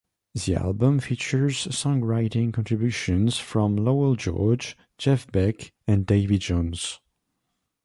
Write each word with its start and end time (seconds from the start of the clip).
The 0.33 0.55
album 0.55 0.97
features 0.99 1.67
songwriting 1.67 2.51
contributions 2.55 3.37
from 3.37 3.75
Lowell 3.75 4.15
George, 4.15 4.75
Jeff 4.97 5.31
Beck 5.31 5.73
and 5.85 6.07
Davy 6.07 6.39
Jones. 6.39 6.99